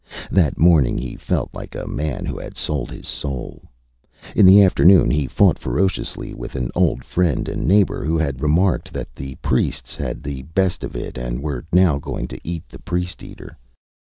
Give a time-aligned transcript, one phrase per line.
[0.31, 3.69] That morning he felt like a man who had sold his soul.
[4.35, 8.93] In the afternoon he fought ferociously with an old friend and neighbour who had remarked
[8.93, 12.79] that the priests had the best of it and were now going to eat the
[12.79, 13.59] priest eater.